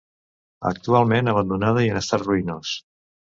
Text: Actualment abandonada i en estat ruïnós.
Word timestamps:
Actualment 0.69 1.29
abandonada 1.35 1.85
i 1.87 1.91
en 1.97 2.01
estat 2.01 2.25
ruïnós. 2.31 2.73